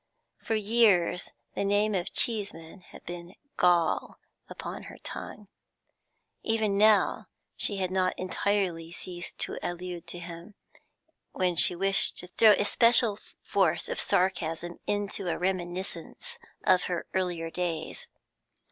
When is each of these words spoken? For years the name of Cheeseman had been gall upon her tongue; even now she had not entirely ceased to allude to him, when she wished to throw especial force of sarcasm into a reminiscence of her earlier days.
For 0.43 0.55
years 0.55 1.29
the 1.53 1.63
name 1.63 1.93
of 1.93 2.11
Cheeseman 2.11 2.79
had 2.79 3.05
been 3.05 3.35
gall 3.55 4.17
upon 4.49 4.81
her 4.85 4.97
tongue; 5.03 5.47
even 6.41 6.75
now 6.75 7.27
she 7.55 7.75
had 7.77 7.91
not 7.91 8.17
entirely 8.17 8.91
ceased 8.91 9.37
to 9.41 9.59
allude 9.61 10.07
to 10.07 10.17
him, 10.17 10.55
when 11.33 11.55
she 11.55 11.75
wished 11.75 12.17
to 12.17 12.25
throw 12.27 12.53
especial 12.53 13.19
force 13.43 13.87
of 13.87 13.99
sarcasm 13.99 14.79
into 14.87 15.27
a 15.29 15.37
reminiscence 15.37 16.39
of 16.63 16.85
her 16.85 17.05
earlier 17.13 17.51
days. 17.51 18.07